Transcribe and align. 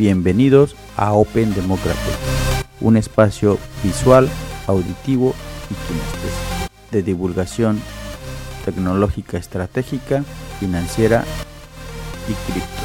Bienvenidos 0.00 0.76
a 0.96 1.12
Open 1.12 1.52
Democracy, 1.52 1.98
un 2.80 2.96
espacio 2.96 3.58
visual, 3.84 4.30
auditivo 4.66 5.34
y 5.68 5.74
de 6.90 7.02
divulgación 7.02 7.78
tecnológica 8.64 9.36
estratégica, 9.36 10.24
financiera 10.58 11.22
y 12.30 12.32
cripto. 12.50 12.82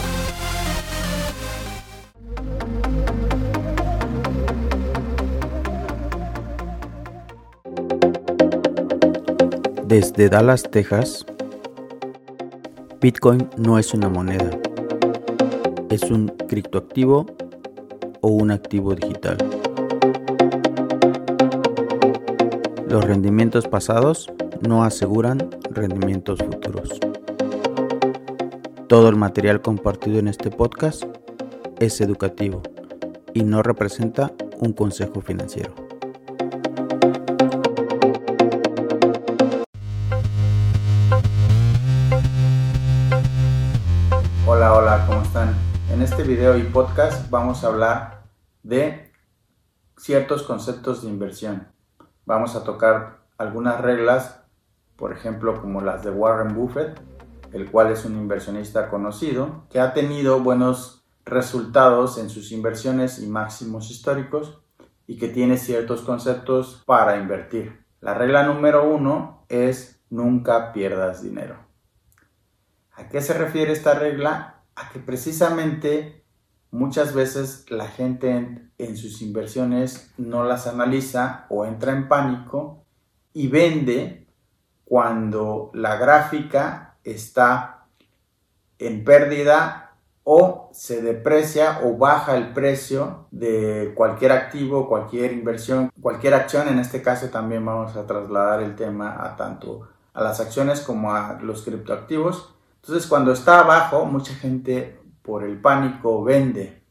Desde 9.88 10.28
Dallas, 10.28 10.64
Texas, 10.70 11.26
Bitcoin 13.00 13.50
no 13.56 13.80
es 13.80 13.94
una 13.94 14.10
moneda, 14.10 14.50
es 15.96 16.12
un 16.12 16.28
criptoactivo 16.28 17.26
o 18.20 18.28
un 18.28 18.52
activo 18.52 18.94
digital. 18.96 19.38
Los 22.90 23.06
rendimientos 23.06 23.70
pasados 23.70 24.30
no 24.60 24.84
aseguran 24.84 25.50
rendimientos 25.72 26.40
futuros. 26.40 27.00
Todo 28.88 29.08
el 29.08 29.16
material 29.16 29.62
compartido 29.62 30.20
en 30.20 30.28
este 30.28 30.52
podcast 30.52 31.06
es 31.80 32.02
educativo 32.02 32.62
y 33.34 33.44
no 33.44 33.64
representa 33.64 34.34
un 34.60 34.74
consejo 34.74 35.22
financiero. 35.22 35.85
Este 46.06 46.22
video 46.22 46.56
y 46.56 46.62
podcast 46.62 47.32
vamos 47.32 47.64
a 47.64 47.68
hablar 47.68 48.26
de 48.62 49.12
ciertos 49.98 50.44
conceptos 50.44 51.02
de 51.02 51.10
inversión. 51.10 51.68
Vamos 52.28 52.56
a 52.56 52.64
tocar 52.64 53.22
algunas 53.40 53.82
reglas, 53.82 54.44
por 54.98 55.12
ejemplo, 55.14 55.60
como 55.60 55.82
las 55.82 56.04
de 56.04 56.12
Warren 56.12 56.54
Buffett, 56.54 57.02
el 57.54 57.72
cual 57.72 57.92
es 57.92 58.06
un 58.06 58.18
inversionista 58.18 58.88
conocido, 58.88 59.64
que 59.72 59.80
ha 59.80 59.94
tenido 59.94 60.40
buenos 60.42 61.08
resultados 61.26 62.20
en 62.20 62.30
sus 62.30 62.52
inversiones 62.52 63.18
y 63.18 63.26
máximos 63.26 63.90
históricos 63.90 64.62
y 65.08 65.18
que 65.18 65.30
tiene 65.30 65.58
ciertos 65.58 66.04
conceptos 66.04 66.84
para 66.86 67.18
invertir. 67.18 67.84
La 68.00 68.14
regla 68.14 68.44
número 68.44 68.88
uno 68.88 69.44
es 69.50 70.04
nunca 70.12 70.72
pierdas 70.72 71.24
dinero. 71.24 71.58
¿A 72.94 73.10
qué 73.10 73.22
se 73.22 73.34
refiere 73.34 73.72
esta 73.72 73.96
regla? 73.96 74.55
A 74.76 74.90
que 74.90 75.00
precisamente 75.00 76.26
muchas 76.72 77.14
veces 77.14 77.66
la 77.70 77.88
gente 77.88 78.72
en, 78.78 78.98
sus 78.98 79.22
inversiones 79.22 80.12
no 80.18 80.44
las 80.44 80.68
analiza 80.68 81.46
o 81.50 81.66
entra 81.66 81.94
en 81.94 82.08
pánico 82.08 82.84
y 83.34 83.48
vende 83.48 84.28
cuando 84.84 85.72
la 85.74 85.96
gráfica 85.96 86.98
está 87.04 87.88
en 88.78 89.04
pérdida 89.04 89.86
o 90.24 90.70
se 90.74 91.02
deprecia 91.02 91.82
o 91.84 91.98
baja 91.98 92.36
el 92.36 92.52
precio 92.52 93.28
de 93.32 93.94
cualquier 93.96 94.32
activo, 94.32 94.90
cualquier 94.90 95.32
inversión, 95.32 95.92
cualquier 96.02 96.34
acción. 96.34 96.68
En 96.68 96.80
este 96.80 97.02
caso 97.02 97.30
también 97.30 97.64
vamos 97.64 97.96
a 97.96 98.08
trasladar 98.08 98.62
el 98.62 98.76
tema 98.76 99.24
a 99.24 99.36
tanto 99.36 99.88
a 100.14 100.24
las 100.24 100.40
acciones 100.40 100.82
como 100.82 101.14
a 101.14 101.40
los 101.42 101.62
criptoactivos. 101.62 102.55
Entonces, 102.88 103.10
cuando 103.10 103.32
está 103.32 103.62
abajo, 103.62 104.06
mucha 104.06 104.36
gente 104.36 105.00
por 105.24 105.44
el 105.44 105.60
pánico 105.60 106.24
vende, 106.24 106.84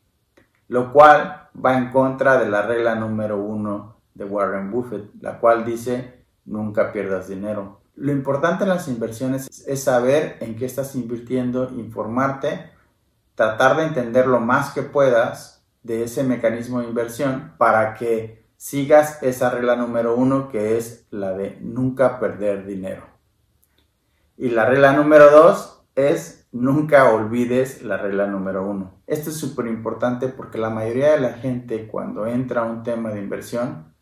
lo 0.66 0.92
cual 0.92 1.50
va 1.64 1.78
en 1.78 1.92
contra 1.92 2.36
de 2.36 2.50
la 2.50 2.62
regla 2.62 2.96
número 2.96 3.38
uno 3.38 3.98
de 4.12 4.24
Warren 4.24 4.72
Buffett, 4.72 5.12
la 5.20 5.38
cual 5.38 5.64
dice 5.64 6.24
nunca 6.46 6.90
pierdas 6.90 7.28
dinero. 7.28 7.80
Lo 7.94 8.10
importante 8.10 8.64
en 8.64 8.70
las 8.70 8.88
inversiones 8.88 9.64
es 9.68 9.84
saber 9.84 10.36
en 10.40 10.56
qué 10.56 10.64
estás 10.66 10.96
invirtiendo, 10.96 11.70
informarte, 11.70 12.72
tratar 13.36 13.76
de 13.76 13.84
entender 13.84 14.26
lo 14.26 14.40
más 14.40 14.74
que 14.74 14.82
puedas 14.82 15.64
de 15.84 16.02
ese 16.02 16.24
mecanismo 16.24 16.80
de 16.80 16.88
inversión 16.88 17.52
para 17.56 17.94
que 17.94 18.44
sigas 18.56 19.22
esa 19.22 19.48
regla 19.48 19.76
número 19.76 20.16
uno 20.16 20.48
que 20.48 20.76
es 20.76 21.06
la 21.10 21.34
de 21.34 21.56
nunca 21.60 22.18
perder 22.18 22.66
dinero. 22.66 23.04
Y 24.36 24.48
la 24.48 24.66
regla 24.66 24.92
número 24.92 25.30
dos 25.30 25.70
es 25.94 26.48
nunca 26.52 27.12
olvides 27.12 27.82
la 27.82 27.96
regla 27.96 28.26
número 28.26 28.68
uno. 28.68 29.02
Esto 29.06 29.30
es 29.30 29.36
súper 29.36 29.66
importante 29.66 30.28
porque 30.28 30.58
la 30.58 30.70
mayoría 30.70 31.12
de 31.12 31.20
la 31.20 31.34
gente 31.34 31.86
cuando 31.86 32.26
entra 32.26 32.62
a 32.62 32.64
un 32.64 32.82
tema 32.82 33.10
de 33.10 33.20
inversión, 33.20 33.94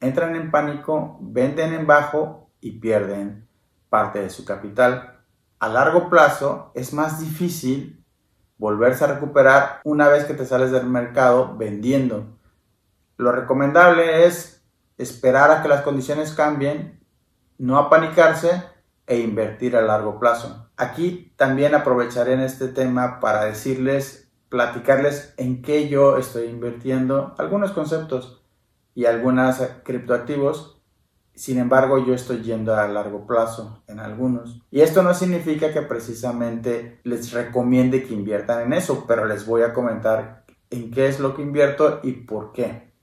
entran 0.00 0.34
en 0.36 0.50
pánico, 0.50 1.18
venden 1.20 1.74
en 1.74 1.86
bajo 1.86 2.50
y 2.60 2.80
pierden 2.80 3.48
parte 3.88 4.20
de 4.20 4.30
su 4.30 4.44
capital. 4.44 5.20
A 5.58 5.68
largo 5.68 6.08
plazo 6.08 6.72
es 6.74 6.92
más 6.92 7.20
difícil 7.20 8.04
volverse 8.56 9.04
a 9.04 9.14
recuperar 9.14 9.80
una 9.84 10.08
vez 10.08 10.24
que 10.24 10.34
te 10.34 10.46
sales 10.46 10.70
del 10.70 10.86
mercado 10.86 11.56
vendiendo. 11.56 12.38
Lo 13.16 13.32
recomendable 13.32 14.24
es 14.26 14.64
esperar 14.96 15.50
a 15.50 15.62
que 15.62 15.68
las 15.68 15.82
condiciones 15.82 16.32
cambien, 16.32 17.00
no 17.58 17.78
apanicarse 17.78 18.71
e 19.12 19.18
invertir 19.18 19.76
a 19.76 19.82
largo 19.82 20.18
plazo. 20.18 20.70
Aquí 20.78 21.34
también 21.36 21.74
aprovecharé 21.74 22.32
en 22.32 22.40
este 22.40 22.68
tema 22.68 23.20
para 23.20 23.44
decirles, 23.44 24.32
platicarles 24.48 25.34
en 25.36 25.60
qué 25.60 25.90
yo 25.90 26.16
estoy 26.16 26.46
invirtiendo 26.46 27.34
algunos 27.36 27.72
conceptos 27.72 28.42
y 28.94 29.04
algunos 29.04 29.60
criptoactivos. 29.82 30.80
Sin 31.34 31.58
embargo, 31.58 32.02
yo 32.06 32.14
estoy 32.14 32.40
yendo 32.42 32.74
a 32.74 32.88
largo 32.88 33.26
plazo 33.26 33.82
en 33.86 34.00
algunos. 34.00 34.62
Y 34.70 34.80
esto 34.80 35.02
no 35.02 35.12
significa 35.12 35.74
que 35.74 35.82
precisamente 35.82 37.00
les 37.04 37.32
recomiende 37.32 38.04
que 38.04 38.14
inviertan 38.14 38.62
en 38.62 38.72
eso, 38.72 39.04
pero 39.06 39.26
les 39.26 39.44
voy 39.44 39.60
a 39.60 39.74
comentar 39.74 40.46
en 40.70 40.90
qué 40.90 41.06
es 41.08 41.20
lo 41.20 41.34
que 41.34 41.42
invierto 41.42 42.00
y 42.02 42.12
por 42.12 42.52
qué. 42.52 42.94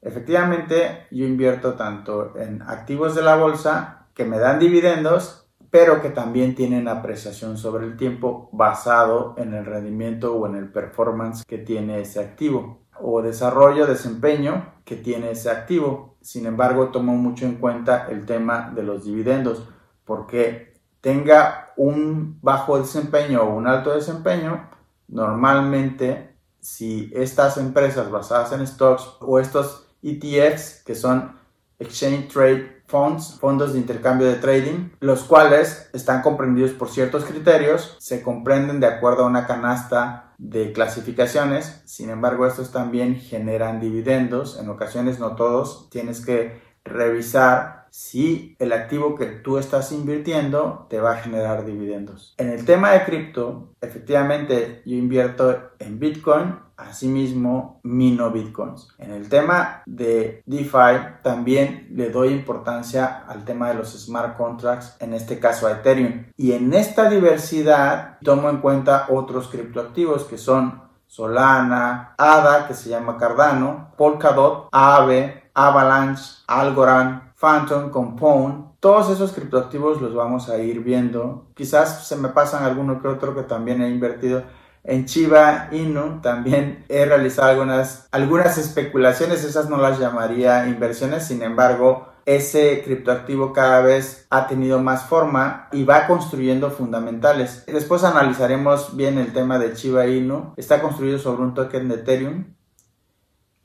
Efectivamente, 0.00 1.08
yo 1.10 1.26
invierto 1.26 1.74
tanto 1.74 2.36
en 2.38 2.62
activos 2.62 3.16
de 3.16 3.22
la 3.22 3.34
bolsa 3.34 3.97
que 4.18 4.24
me 4.24 4.40
dan 4.40 4.58
dividendos, 4.58 5.48
pero 5.70 6.02
que 6.02 6.10
también 6.10 6.56
tienen 6.56 6.88
apreciación 6.88 7.56
sobre 7.56 7.86
el 7.86 7.96
tiempo 7.96 8.48
basado 8.52 9.36
en 9.38 9.54
el 9.54 9.64
rendimiento 9.64 10.34
o 10.34 10.44
en 10.48 10.56
el 10.56 10.72
performance 10.72 11.44
que 11.46 11.58
tiene 11.58 12.00
ese 12.00 12.18
activo 12.18 12.80
o 13.00 13.22
desarrollo, 13.22 13.86
desempeño 13.86 14.74
que 14.84 14.96
tiene 14.96 15.30
ese 15.30 15.50
activo. 15.50 16.16
Sin 16.20 16.46
embargo, 16.46 16.88
tomo 16.88 17.14
mucho 17.14 17.46
en 17.46 17.58
cuenta 17.60 18.08
el 18.10 18.26
tema 18.26 18.72
de 18.74 18.82
los 18.82 19.04
dividendos, 19.04 19.68
porque 20.04 20.74
tenga 21.00 21.72
un 21.76 22.40
bajo 22.42 22.76
desempeño 22.76 23.42
o 23.42 23.54
un 23.54 23.68
alto 23.68 23.94
desempeño, 23.94 24.68
normalmente 25.06 26.34
si 26.58 27.08
estas 27.14 27.56
empresas 27.56 28.10
basadas 28.10 28.50
en 28.50 28.66
stocks 28.66 29.16
o 29.20 29.38
estos 29.38 29.86
ETFs 30.02 30.82
que 30.84 30.96
son 30.96 31.37
Exchange 31.78 32.28
Trade 32.28 32.82
Funds, 32.86 33.38
fondos 33.38 33.74
de 33.74 33.78
intercambio 33.78 34.26
de 34.26 34.36
trading, 34.36 34.90
los 35.00 35.24
cuales 35.24 35.90
están 35.92 36.22
comprendidos 36.22 36.72
por 36.72 36.88
ciertos 36.88 37.24
criterios, 37.24 37.96
se 38.00 38.22
comprenden 38.22 38.80
de 38.80 38.86
acuerdo 38.86 39.24
a 39.24 39.28
una 39.28 39.46
canasta 39.46 40.34
de 40.38 40.72
clasificaciones, 40.72 41.82
sin 41.84 42.10
embargo 42.10 42.46
estos 42.46 42.72
también 42.72 43.16
generan 43.16 43.80
dividendos, 43.80 44.58
en 44.58 44.70
ocasiones 44.70 45.18
no 45.18 45.36
todos, 45.36 45.90
tienes 45.90 46.24
que 46.24 46.60
revisar 46.84 47.77
si 47.90 48.56
el 48.58 48.72
activo 48.72 49.14
que 49.14 49.26
tú 49.26 49.58
estás 49.58 49.92
invirtiendo 49.92 50.86
te 50.88 51.00
va 51.00 51.12
a 51.12 51.16
generar 51.16 51.64
dividendos. 51.64 52.34
En 52.38 52.50
el 52.50 52.64
tema 52.64 52.92
de 52.92 53.04
cripto, 53.04 53.74
efectivamente 53.80 54.82
yo 54.84 54.96
invierto 54.96 55.70
en 55.78 55.98
Bitcoin 55.98 56.68
Asimismo, 56.78 57.80
mino 57.82 58.30
bitcoins. 58.30 58.88
En 58.98 59.10
el 59.10 59.28
tema 59.28 59.82
de 59.84 60.44
DeFi 60.46 61.22
también 61.24 61.88
le 61.90 62.08
doy 62.08 62.28
importancia 62.28 63.24
al 63.26 63.44
tema 63.44 63.68
de 63.68 63.74
los 63.74 63.98
smart 63.98 64.36
contracts, 64.36 64.94
en 65.00 65.12
este 65.12 65.40
caso 65.40 65.66
a 65.66 65.72
Ethereum. 65.72 66.26
Y 66.36 66.52
en 66.52 66.72
esta 66.72 67.10
diversidad 67.10 68.18
tomo 68.22 68.48
en 68.48 68.58
cuenta 68.58 69.06
otros 69.08 69.48
criptoactivos 69.48 70.22
que 70.24 70.38
son 70.38 70.82
Solana, 71.08 72.14
ADA, 72.16 72.68
que 72.68 72.74
se 72.74 72.90
llama 72.90 73.16
Cardano, 73.16 73.92
Polkadot, 73.96 74.68
Aave, 74.70 75.50
Avalanche, 75.54 76.44
Algorand, 76.46 77.27
Phantom, 77.38 77.90
Compound. 77.90 78.78
Todos 78.80 79.10
esos 79.10 79.32
criptoactivos 79.32 80.00
los 80.00 80.14
vamos 80.14 80.48
a 80.48 80.58
ir 80.58 80.80
viendo. 80.80 81.46
Quizás 81.54 82.06
se 82.06 82.16
me 82.16 82.28
pasan 82.28 82.64
alguno 82.64 83.00
que 83.00 83.08
otro 83.08 83.34
que 83.34 83.42
también 83.42 83.82
he 83.82 83.88
invertido 83.88 84.42
en 84.88 85.04
Chiba 85.04 85.68
Inu 85.72 86.20
también 86.22 86.84
he 86.88 87.04
realizado 87.04 87.50
algunas, 87.50 88.08
algunas 88.10 88.56
especulaciones, 88.56 89.44
esas 89.44 89.68
no 89.68 89.76
las 89.76 89.98
llamaría 89.98 90.66
inversiones, 90.66 91.26
sin 91.26 91.42
embargo, 91.42 92.08
ese 92.24 92.82
criptoactivo 92.82 93.52
cada 93.52 93.80
vez 93.80 94.26
ha 94.30 94.46
tenido 94.46 94.78
más 94.80 95.04
forma 95.04 95.68
y 95.72 95.84
va 95.84 96.06
construyendo 96.06 96.70
fundamentales. 96.70 97.64
Después 97.66 98.02
analizaremos 98.04 98.96
bien 98.96 99.18
el 99.18 99.32
tema 99.32 99.58
de 99.58 99.74
Chiba 99.74 100.06
Inu. 100.06 100.54
Está 100.56 100.80
construido 100.80 101.18
sobre 101.18 101.42
un 101.42 101.54
token 101.54 101.88
de 101.88 101.94
Ethereum. 101.96 102.44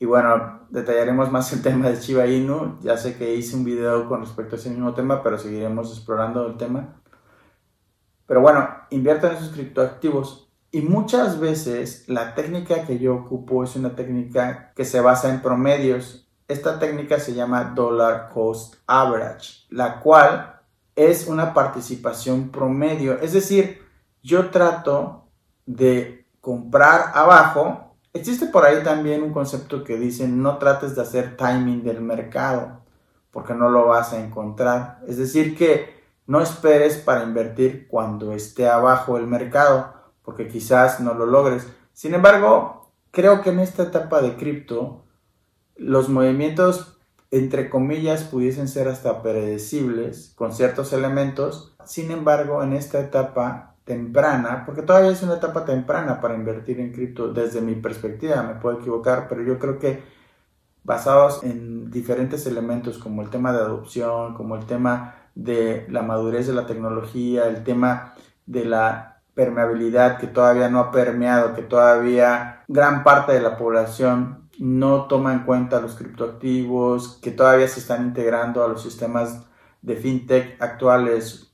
Y 0.04 0.06
bueno, 0.06 0.66
detallaremos 0.68 1.32
más 1.32 1.50
el 1.54 1.62
tema 1.62 1.88
de 1.88 1.98
Chiba 1.98 2.26
Inu. 2.26 2.78
Ya 2.82 2.98
sé 2.98 3.16
que 3.16 3.34
hice 3.34 3.56
un 3.56 3.64
video 3.64 4.06
con 4.06 4.20
respecto 4.20 4.54
a 4.54 4.58
ese 4.58 4.68
mismo 4.68 4.92
tema, 4.92 5.22
pero 5.22 5.38
seguiremos 5.38 5.90
explorando 5.96 6.46
el 6.46 6.58
tema. 6.58 7.00
Pero 8.26 8.42
bueno, 8.42 8.68
inviertan 8.90 9.30
en 9.30 9.36
esos 9.38 9.54
criptoactivos. 9.54 10.52
Y 10.70 10.82
muchas 10.82 11.40
veces 11.40 12.04
la 12.06 12.34
técnica 12.34 12.84
que 12.84 12.98
yo 12.98 13.14
ocupo 13.14 13.64
es 13.64 13.76
una 13.76 13.96
técnica 13.96 14.74
que 14.76 14.84
se 14.84 15.00
basa 15.00 15.32
en 15.32 15.40
promedios. 15.40 16.28
Esta 16.48 16.78
técnica 16.78 17.18
se 17.18 17.32
llama 17.32 17.72
Dollar 17.74 18.28
Cost 18.28 18.74
Average, 18.86 19.68
la 19.70 20.00
cual 20.00 20.60
es 20.94 21.28
una 21.28 21.54
participación 21.54 22.50
promedio. 22.50 23.18
Es 23.22 23.32
decir, 23.32 23.80
yo 24.22 24.50
trato 24.50 25.30
de 25.64 26.26
comprar 26.42 27.12
abajo. 27.14 27.93
Existe 28.14 28.46
por 28.46 28.64
ahí 28.64 28.82
también 28.84 29.24
un 29.24 29.32
concepto 29.32 29.82
que 29.82 29.98
dice 29.98 30.28
no 30.28 30.58
trates 30.58 30.94
de 30.94 31.02
hacer 31.02 31.36
timing 31.36 31.82
del 31.82 32.00
mercado 32.00 32.84
porque 33.32 33.52
no 33.52 33.68
lo 33.68 33.88
vas 33.88 34.12
a 34.12 34.24
encontrar. 34.24 35.00
Es 35.08 35.18
decir, 35.18 35.56
que 35.56 35.92
no 36.26 36.40
esperes 36.40 36.96
para 36.96 37.24
invertir 37.24 37.88
cuando 37.88 38.32
esté 38.32 38.68
abajo 38.68 39.18
el 39.18 39.26
mercado, 39.26 39.92
porque 40.22 40.46
quizás 40.46 41.00
no 41.00 41.14
lo 41.14 41.26
logres. 41.26 41.66
Sin 41.92 42.14
embargo, 42.14 42.92
creo 43.10 43.42
que 43.42 43.50
en 43.50 43.58
esta 43.58 43.82
etapa 43.82 44.22
de 44.22 44.36
cripto, 44.36 45.04
los 45.74 46.08
movimientos, 46.08 47.00
entre 47.32 47.68
comillas, 47.68 48.22
pudiesen 48.22 48.68
ser 48.68 48.86
hasta 48.86 49.22
predecibles 49.22 50.32
con 50.36 50.52
ciertos 50.52 50.92
elementos. 50.92 51.74
Sin 51.84 52.12
embargo, 52.12 52.62
en 52.62 52.72
esta 52.72 53.00
etapa 53.00 53.73
temprana, 53.84 54.64
porque 54.64 54.82
todavía 54.82 55.10
es 55.10 55.22
una 55.22 55.34
etapa 55.34 55.64
temprana 55.64 56.20
para 56.20 56.34
invertir 56.34 56.80
en 56.80 56.92
cripto 56.92 57.32
desde 57.32 57.60
mi 57.60 57.74
perspectiva, 57.74 58.42
me 58.42 58.54
puedo 58.54 58.78
equivocar, 58.80 59.28
pero 59.28 59.42
yo 59.42 59.58
creo 59.58 59.78
que 59.78 60.02
basados 60.84 61.42
en 61.44 61.90
diferentes 61.90 62.46
elementos 62.46 62.98
como 62.98 63.22
el 63.22 63.30
tema 63.30 63.52
de 63.52 63.58
adopción, 63.58 64.34
como 64.34 64.56
el 64.56 64.66
tema 64.66 65.14
de 65.34 65.86
la 65.90 66.02
madurez 66.02 66.46
de 66.46 66.54
la 66.54 66.66
tecnología, 66.66 67.46
el 67.48 67.64
tema 67.64 68.14
de 68.46 68.64
la 68.64 69.22
permeabilidad 69.34 70.18
que 70.18 70.28
todavía 70.28 70.68
no 70.68 70.78
ha 70.80 70.90
permeado, 70.90 71.54
que 71.54 71.62
todavía 71.62 72.62
gran 72.68 73.02
parte 73.02 73.32
de 73.32 73.40
la 73.40 73.56
población 73.56 74.48
no 74.58 75.06
toma 75.06 75.32
en 75.32 75.40
cuenta 75.40 75.80
los 75.80 75.96
criptoactivos, 75.96 77.18
que 77.20 77.32
todavía 77.32 77.66
se 77.66 77.80
están 77.80 78.04
integrando 78.04 78.64
a 78.64 78.68
los 78.68 78.82
sistemas 78.82 79.44
de 79.82 79.96
fintech 79.96 80.62
actuales 80.62 81.53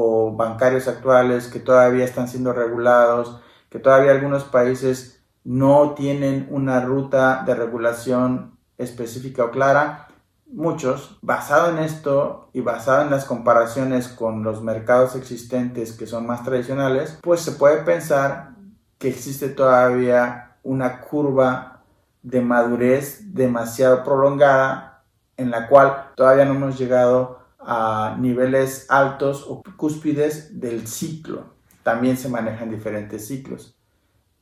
o 0.00 0.32
bancarios 0.34 0.88
actuales, 0.88 1.48
que 1.48 1.60
todavía 1.60 2.04
están 2.04 2.28
siendo 2.28 2.52
regulados, 2.52 3.40
que 3.68 3.78
todavía 3.78 4.12
algunos 4.12 4.44
países 4.44 5.22
no 5.44 5.94
tienen 5.94 6.48
una 6.50 6.80
ruta 6.80 7.42
de 7.44 7.54
regulación 7.54 8.58
específica 8.78 9.44
o 9.44 9.50
clara. 9.50 10.08
Muchos, 10.46 11.18
basado 11.22 11.70
en 11.70 11.78
esto 11.78 12.50
y 12.52 12.60
basado 12.60 13.02
en 13.02 13.10
las 13.10 13.24
comparaciones 13.24 14.08
con 14.08 14.42
los 14.42 14.62
mercados 14.62 15.14
existentes 15.14 15.92
que 15.92 16.06
son 16.06 16.26
más 16.26 16.42
tradicionales, 16.42 17.18
pues 17.22 17.40
se 17.40 17.52
puede 17.52 17.82
pensar 17.82 18.54
que 18.98 19.08
existe 19.08 19.48
todavía 19.48 20.56
una 20.62 21.00
curva 21.00 21.82
de 22.22 22.40
madurez 22.40 23.34
demasiado 23.34 24.02
prolongada 24.02 25.02
en 25.36 25.50
la 25.50 25.68
cual 25.68 26.10
todavía 26.16 26.44
no 26.44 26.54
hemos 26.54 26.78
llegado 26.78 27.39
a 27.60 28.16
niveles 28.18 28.86
altos 28.90 29.44
o 29.48 29.62
cúspides 29.76 30.60
del 30.60 30.86
ciclo. 30.86 31.54
También 31.82 32.16
se 32.16 32.28
manejan 32.28 32.70
diferentes 32.70 33.26
ciclos 33.26 33.78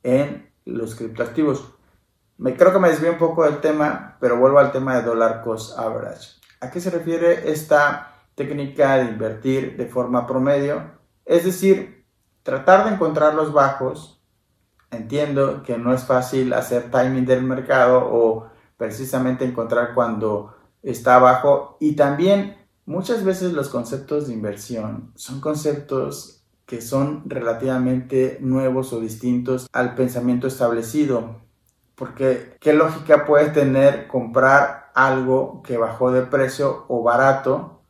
en 0.02 0.50
los 0.64 0.94
criptoactivos. 0.94 1.74
Me, 2.36 2.56
creo 2.56 2.72
que 2.72 2.78
me 2.78 2.88
desvío 2.88 3.12
un 3.12 3.18
poco 3.18 3.44
del 3.44 3.60
tema, 3.60 4.16
pero 4.20 4.38
vuelvo 4.38 4.58
al 4.58 4.72
tema 4.72 4.96
de 4.96 5.02
dollar 5.02 5.42
cost 5.42 5.78
average. 5.78 6.38
¿A 6.60 6.70
qué 6.70 6.80
se 6.80 6.90
refiere 6.90 7.50
esta 7.50 8.14
técnica 8.34 8.96
de 8.96 9.10
invertir 9.10 9.76
de 9.76 9.86
forma 9.86 10.26
promedio? 10.26 10.92
Es 11.24 11.44
decir, 11.44 12.04
tratar 12.42 12.84
de 12.84 12.94
encontrar 12.94 13.34
los 13.34 13.52
bajos. 13.52 14.22
Entiendo 14.90 15.62
que 15.62 15.76
no 15.76 15.92
es 15.92 16.04
fácil 16.04 16.52
hacer 16.52 16.90
timing 16.90 17.26
del 17.26 17.42
mercado 17.42 18.08
o 18.10 18.50
precisamente 18.76 19.44
encontrar 19.44 19.92
cuando 19.94 20.54
está 20.82 21.18
bajo 21.18 21.76
y 21.80 21.94
también 21.96 22.57
muchas 22.88 23.22
veces 23.22 23.52
los 23.52 23.68
conceptos 23.68 24.26
de 24.26 24.32
inversión 24.32 25.12
son 25.14 25.40
conceptos 25.40 26.42
que 26.64 26.80
son 26.80 27.22
relativamente 27.26 28.38
nuevos 28.40 28.92
o 28.92 29.00
distintos 29.00 29.68
al 29.72 29.94
pensamiento 29.94 30.46
establecido. 30.46 31.36
Porque 31.94 32.56
qué 32.60 32.72
lógica 32.72 33.26
puede 33.26 33.50
tener 33.50 34.08
comprar 34.08 34.90
algo 34.94 35.62
que 35.62 35.76
bajó 35.76 36.10
de 36.12 36.22
precio 36.22 36.86
o 36.88 37.02
barato 37.02 37.82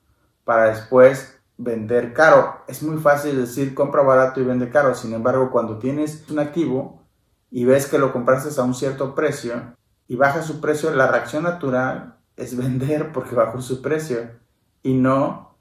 para 0.44 0.70
después 0.70 1.38
vender 1.56 2.12
caro. 2.12 2.62
Es 2.66 2.82
muy 2.82 2.98
fácil 2.98 3.36
decir 3.36 3.74
compra 3.74 4.02
barato 4.02 4.40
y 4.40 4.44
vende 4.44 4.68
caro. 4.68 4.94
Sin 4.94 5.12
embargo, 5.12 5.50
cuando 5.50 5.78
tienes 5.78 6.28
un 6.28 6.40
activo 6.40 7.02
y 7.50 7.64
ves 7.64 7.86
que 7.86 7.98
lo 7.98 8.12
compraste 8.12 8.60
a 8.60 8.64
un 8.64 8.74
cierto 8.74 9.14
precio 9.14 9.76
y 10.08 10.16
baja 10.16 10.42
su 10.42 10.60
precio, 10.60 10.90
la 10.92 11.06
reacción 11.06 11.44
natural 11.44 12.16
es 12.36 12.56
vender 12.56 13.12
porque 13.12 13.36
bajó 13.36 13.60
su 13.60 13.80
precio 13.80 14.47
y 14.82 14.94
no 14.94 15.56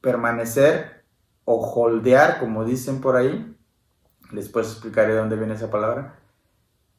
permanecer 0.00 1.04
o 1.44 1.60
holdear, 1.60 2.40
como 2.40 2.64
dicen 2.64 3.00
por 3.00 3.16
ahí. 3.16 3.56
Después 4.32 4.68
explicaré 4.68 5.14
dónde 5.14 5.36
viene 5.36 5.54
esa 5.54 5.70
palabra 5.70 6.20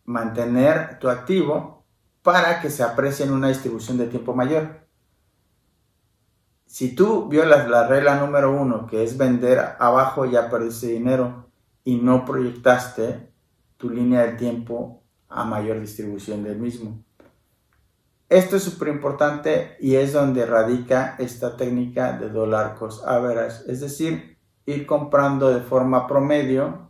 mantener 0.08 1.00
tu 1.00 1.10
activo 1.10 1.84
para 2.24 2.62
que 2.62 2.70
se 2.72 2.82
aprecie 2.82 3.26
en 3.26 3.34
una 3.34 3.50
distribución 3.50 3.98
de 3.98 4.08
tiempo 4.08 4.34
mayor. 4.34 4.88
Si 6.66 6.96
tú 6.96 7.28
violas 7.28 7.70
la 7.70 7.88
regla 7.88 8.16
número 8.16 8.52
uno, 8.52 8.88
que 8.88 9.04
es 9.04 9.18
vender 9.18 9.60
abajo, 9.80 10.26
ya 10.26 10.50
perdiste 10.50 10.88
dinero 10.88 11.50
y 11.84 11.98
no 11.98 12.26
proyectaste 12.26 13.32
tu 13.78 13.90
línea 13.90 14.24
de 14.24 14.34
tiempo 14.34 15.04
a 15.30 15.46
mayor 15.46 15.80
distribución 15.80 16.44
del 16.44 16.58
mismo. 16.58 17.04
Esto 18.30 18.58
es 18.58 18.64
súper 18.64 18.90
importante 18.90 19.78
y 19.80 19.96
es 19.96 20.14
donde 20.14 20.46
radica 20.46 21.16
esta 21.18 21.56
técnica 21.56 22.14
de 22.14 22.30
dollar 22.30 22.76
cost 22.76 23.08
average, 23.08 23.72
es 23.72 23.80
decir, 23.80 24.38
ir 24.66 24.86
comprando 24.86 25.50
de 25.50 25.62
forma 25.62 26.08
promedio 26.08 26.88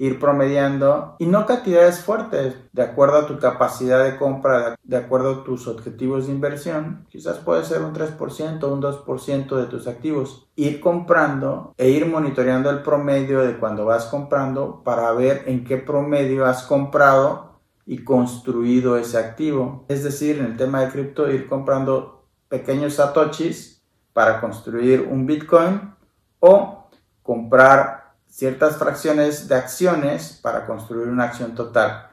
ir 0.00 0.18
promediando 0.18 1.14
y 1.18 1.26
no 1.26 1.44
cantidades 1.44 2.00
fuertes, 2.00 2.56
de 2.72 2.82
acuerdo 2.82 3.18
a 3.18 3.26
tu 3.26 3.38
capacidad 3.38 4.02
de 4.02 4.16
compra, 4.16 4.74
de 4.82 4.96
acuerdo 4.96 5.30
a 5.30 5.44
tus 5.44 5.68
objetivos 5.68 6.26
de 6.26 6.32
inversión, 6.32 7.06
quizás 7.10 7.36
puede 7.36 7.64
ser 7.64 7.82
un 7.82 7.92
3%, 7.92 8.64
un 8.72 8.80
2% 8.80 9.56
de 9.56 9.66
tus 9.66 9.86
activos. 9.86 10.48
Ir 10.56 10.80
comprando 10.80 11.74
e 11.76 11.90
ir 11.90 12.06
monitoreando 12.06 12.70
el 12.70 12.82
promedio 12.82 13.40
de 13.40 13.58
cuando 13.58 13.84
vas 13.84 14.06
comprando 14.06 14.82
para 14.82 15.12
ver 15.12 15.42
en 15.44 15.64
qué 15.64 15.76
promedio 15.76 16.46
has 16.46 16.62
comprado 16.62 17.49
y 17.86 18.04
construido 18.04 18.96
ese 18.96 19.18
activo. 19.18 19.84
Es 19.88 20.04
decir, 20.04 20.38
en 20.38 20.46
el 20.46 20.56
tema 20.56 20.80
de 20.80 20.90
cripto, 20.90 21.30
ir 21.30 21.48
comprando 21.48 22.26
pequeños 22.48 22.94
satoshis 22.94 23.82
para 24.12 24.40
construir 24.40 25.08
un 25.10 25.26
Bitcoin 25.26 25.94
o 26.40 26.88
comprar 27.22 28.14
ciertas 28.26 28.76
fracciones 28.76 29.48
de 29.48 29.54
acciones 29.54 30.38
para 30.42 30.66
construir 30.66 31.08
una 31.08 31.24
acción 31.24 31.54
total. 31.54 32.10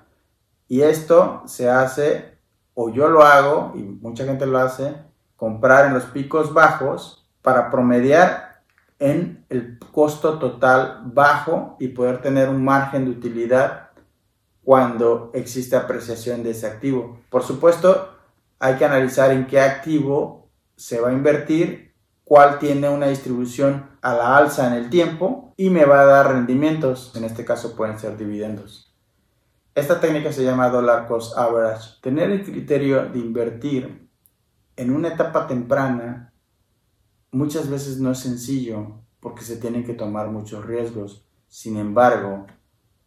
Y 0.68 0.82
esto 0.82 1.44
se 1.46 1.70
hace, 1.70 2.38
o 2.74 2.90
yo 2.92 3.08
lo 3.10 3.24
hago, 3.24 3.74
y 3.76 3.84
mucha 3.84 4.26
gente 4.26 4.46
lo 4.46 4.60
hace, 4.60 4.96
comprar 5.36 5.86
en 5.86 5.94
los 5.94 6.06
picos 6.06 6.54
bajos 6.54 7.28
para 7.42 7.70
promediar 7.70 8.64
en 9.00 9.46
el 9.50 9.80
costo 9.92 10.40
total 10.40 11.02
bajo 11.06 11.78
y 11.80 11.90
poder 11.90 12.22
tener 12.22 12.50
un 12.50 12.64
margen 12.64 13.06
de 13.06 13.12
utilidad 13.12 13.87
cuando 14.68 15.32
existe 15.34 15.78
apreciación 15.78 16.44
de 16.44 16.50
ese 16.50 16.68
activo. 16.68 17.22
Por 17.30 17.42
supuesto, 17.42 18.10
hay 18.60 18.76
que 18.76 18.84
analizar 18.84 19.32
en 19.32 19.48
qué 19.48 19.62
activo 19.62 20.50
se 20.76 21.00
va 21.00 21.08
a 21.08 21.14
invertir 21.14 21.94
cuál 22.26 22.60
tiene 22.60 22.90
una 22.90 23.08
distribución 23.08 23.90
a 24.02 24.14
la 24.14 24.36
alza 24.36 24.68
en 24.68 24.74
el 24.74 24.90
tiempo 24.90 25.54
y 25.56 25.70
me 25.70 25.86
va 25.86 26.02
a 26.02 26.06
dar 26.06 26.34
rendimientos, 26.34 27.14
en 27.16 27.24
este 27.24 27.46
caso 27.46 27.78
pueden 27.78 27.98
ser 27.98 28.18
dividendos. 28.18 28.94
Esta 29.74 30.02
técnica 30.02 30.34
se 30.34 30.44
llama 30.44 30.68
dollar 30.68 31.08
cost 31.08 31.38
average. 31.38 32.02
Tener 32.02 32.30
el 32.30 32.44
criterio 32.44 33.06
de 33.06 33.20
invertir 33.20 34.10
en 34.76 34.92
una 34.94 35.08
etapa 35.08 35.48
temprana 35.48 36.34
muchas 37.32 37.70
veces 37.70 38.02
no 38.02 38.12
es 38.12 38.20
sencillo 38.20 39.00
porque 39.22 39.44
se 39.44 39.56
tienen 39.56 39.86
que 39.86 39.94
tomar 39.94 40.28
muchos 40.28 40.66
riesgos. 40.66 41.26
Sin 41.48 41.78
embargo, 41.78 42.48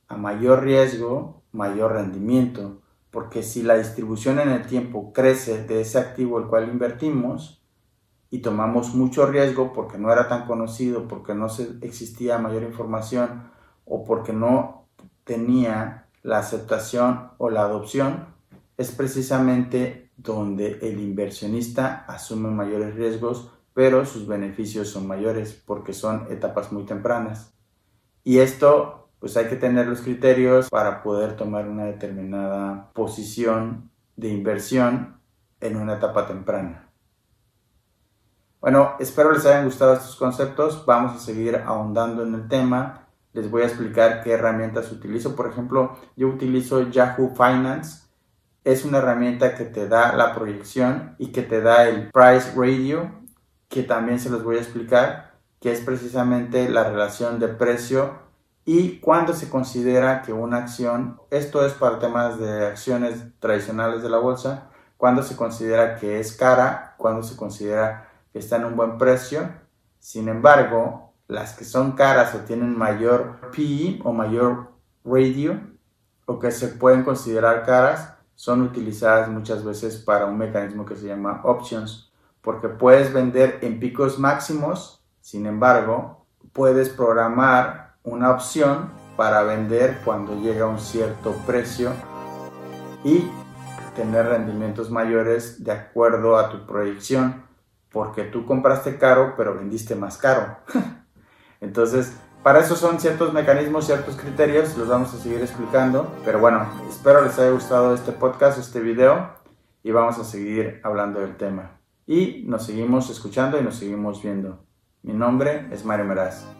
a 0.09 0.17
mayor 0.17 0.63
riesgo, 0.63 1.40
mayor 1.53 1.93
rendimiento, 1.93 2.81
porque 3.11 3.43
si 3.43 3.63
la 3.63 3.77
distribución 3.77 4.39
en 4.39 4.51
el 4.51 4.67
tiempo 4.67 5.13
crece 5.13 5.65
de 5.65 5.81
ese 5.81 5.99
activo 5.99 6.39
el 6.39 6.47
cual 6.47 6.69
invertimos, 6.69 7.61
y 8.31 8.39
tomamos 8.39 8.95
mucho 8.95 9.27
riesgo 9.27 9.73
porque 9.73 9.99
no 9.99 10.13
era 10.13 10.29
tan 10.29 10.47
conocido, 10.47 11.09
porque 11.09 11.35
no 11.35 11.49
existía 11.83 12.39
mayor 12.39 12.63
información 12.63 13.51
o 13.85 14.05
porque 14.05 14.33
no 14.33 14.87
tenía 15.25 16.07
la 16.23 16.39
aceptación 16.39 17.33
o 17.39 17.51
la 17.51 17.63
adopción, 17.63 18.27
es 18.77 18.93
precisamente 18.93 20.11
donde 20.17 20.79
el 20.83 21.01
inversionista 21.01 22.05
asume 22.07 22.51
mayores 22.51 22.95
riesgos, 22.95 23.51
pero 23.75 24.07
sus 24.07 24.27
beneficios 24.27 24.89
son 24.89 25.07
mayores 25.07 25.53
porque 25.53 25.93
son 25.93 26.27
etapas 26.31 26.73
muy 26.73 26.85
tempranas. 26.85 27.53
Y 28.23 28.39
esto, 28.39 29.00
pues 29.21 29.37
hay 29.37 29.47
que 29.47 29.57
tener 29.57 29.87
los 29.87 30.01
criterios 30.01 30.71
para 30.71 31.03
poder 31.03 31.37
tomar 31.37 31.69
una 31.69 31.85
determinada 31.85 32.91
posición 32.95 33.91
de 34.17 34.29
inversión 34.29 35.21
en 35.61 35.77
una 35.77 35.95
etapa 35.95 36.27
temprana. 36.27 36.89
Bueno, 38.61 38.97
espero 38.99 39.33
les 39.33 39.45
hayan 39.47 39.67
gustado 39.67 39.95
estos 39.95 40.17
conceptos. 40.17 40.85
Vamos 40.87 41.17
a 41.17 41.19
seguir 41.19 41.57
ahondando 41.57 42.23
en 42.23 42.35
el 42.35 42.49
tema. 42.49 43.09
Les 43.33 43.51
voy 43.51 43.63
a 43.63 43.67
explicar 43.67 44.23
qué 44.23 44.33
herramientas 44.33 44.91
utilizo. 44.91 45.37
Por 45.37 45.49
ejemplo, 45.49 45.99
yo 46.17 46.29
utilizo 46.29 46.91
Yahoo 46.91 47.35
Finance. 47.35 48.09
Es 48.65 48.85
una 48.85 48.99
herramienta 48.99 49.55
que 49.55 49.65
te 49.65 49.87
da 49.89 50.15
la 50.15 50.35
proyección 50.35 51.15
y 51.19 51.33
que 51.33 51.43
te 51.43 51.61
da 51.61 51.89
el 51.89 52.11
price 52.11 52.53
radio, 52.55 53.11
que 53.69 53.83
también 53.83 54.19
se 54.19 54.29
los 54.29 54.45
voy 54.45 54.57
a 54.57 54.61
explicar, 54.61 55.39
que 55.61 55.73
es 55.73 55.81
precisamente 55.81 56.69
la 56.69 56.85
relación 56.85 57.39
de 57.39 57.49
precio 57.49 58.30
y 58.65 58.99
cuándo 58.99 59.33
se 59.33 59.49
considera 59.49 60.23
que 60.23 60.33
una 60.33 60.59
acción, 60.59 61.21
esto 61.31 61.65
es 61.65 61.73
para 61.73 61.99
temas 61.99 62.39
de 62.39 62.67
acciones 62.67 63.25
tradicionales 63.39 64.03
de 64.03 64.11
la 64.11 64.19
bolsa, 64.19 64.71
cuándo 64.97 65.23
se 65.23 65.37
considera 65.37 65.97
que 65.97 66.21
es 66.21 66.37
cara, 66.37 66.95
cuándo 66.99 67.23
se 67.23 67.37
considera 67.37 68.09
que 68.33 68.39
está 68.39 68.57
en 68.57 68.67
un 68.67 68.77
buen 68.77 68.99
precio. 68.99 69.49
Sin 69.99 70.29
embargo, 70.29 71.13
las 71.27 71.55
que 71.55 71.65
son 71.65 71.93
caras 71.93 72.35
o 72.35 72.39
tienen 72.41 72.77
mayor 72.77 73.41
PE 73.55 74.01
o 74.05 74.13
mayor 74.13 74.73
radio 75.05 75.61
o 76.27 76.39
que 76.39 76.51
se 76.51 76.69
pueden 76.69 77.03
considerar 77.03 77.65
caras 77.65 78.15
son 78.35 78.63
utilizadas 78.63 79.29
muchas 79.29 79.65
veces 79.65 79.97
para 79.97 80.27
un 80.27 80.39
mecanismo 80.39 80.85
que 80.85 80.97
se 80.97 81.07
llama 81.07 81.41
options 81.45 82.11
porque 82.41 82.69
puedes 82.69 83.13
vender 83.13 83.59
en 83.63 83.79
picos 83.81 84.19
máximos, 84.19 85.05
sin 85.21 85.47
embargo, 85.47 86.27
puedes 86.53 86.89
programar 86.89 87.90
una 88.11 88.31
opción 88.33 88.91
para 89.17 89.43
vender 89.43 89.99
cuando 90.05 90.35
llega 90.41 90.65
a 90.65 90.69
un 90.69 90.81
cierto 90.81 91.33
precio 91.47 91.93
y 93.05 93.31
tener 93.95 94.27
rendimientos 94.27 94.91
mayores 94.91 95.63
de 95.63 95.73
acuerdo 95.73 96.37
a 96.37 96.51
tu 96.51 96.67
proyección 96.67 97.45
porque 97.93 98.25
tú 98.25 98.47
compraste 98.47 98.99
caro, 98.99 99.35
pero 99.37 99.55
vendiste 99.55 99.95
más 99.95 100.17
caro. 100.17 100.59
Entonces, 101.61 102.17
para 102.43 102.61
eso 102.61 102.77
son 102.77 103.01
ciertos 103.01 103.33
mecanismos, 103.33 103.87
ciertos 103.87 104.17
criterios, 104.17 104.77
los 104.77 104.89
vamos 104.89 105.13
a 105.13 105.19
seguir 105.19 105.41
explicando. 105.41 106.11
Pero 106.25 106.39
bueno, 106.39 106.67
espero 106.89 107.23
les 107.23 107.39
haya 107.39 107.51
gustado 107.51 107.95
este 107.95 108.13
podcast, 108.13 108.59
este 108.59 108.81
video, 108.81 109.35
y 109.83 109.91
vamos 109.91 110.19
a 110.19 110.25
seguir 110.25 110.81
hablando 110.85 111.21
del 111.21 111.37
tema. 111.37 111.81
Y 112.07 112.45
nos 112.47 112.65
seguimos 112.65 113.11
escuchando 113.11 113.59
y 113.59 113.63
nos 113.63 113.77
seguimos 113.77 114.23
viendo. 114.23 114.65
Mi 115.03 115.13
nombre 115.13 115.69
es 115.73 115.85
Mario 115.85 116.07
Meraz. 116.07 116.60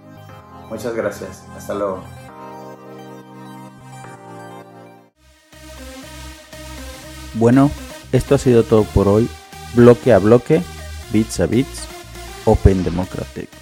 Muchas 0.71 0.95
gracias. 0.95 1.45
Hasta 1.57 1.75
luego. 1.75 2.03
Bueno, 7.35 7.71
esto 8.13 8.35
ha 8.37 8.39
sido 8.39 8.63
todo 8.63 8.85
por 8.85 9.09
hoy. 9.09 9.29
Bloque 9.75 10.13
a 10.13 10.19
bloque 10.19 10.63
bits 11.13 11.41
a 11.41 11.47
bits, 11.47 11.87
Open 12.45 12.83
Democratic. 12.85 13.60